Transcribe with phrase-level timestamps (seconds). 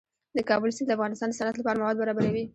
[0.37, 2.43] د کابل سیند د افغانستان د صنعت لپاره مواد برابروي.